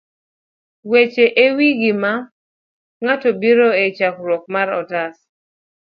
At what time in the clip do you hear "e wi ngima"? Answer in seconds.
1.43-2.13